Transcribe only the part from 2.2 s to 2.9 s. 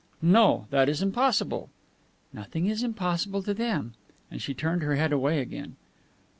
"Nothing is